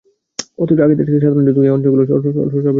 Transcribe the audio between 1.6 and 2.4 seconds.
অঞ্চলগুলোয় অস্ত্র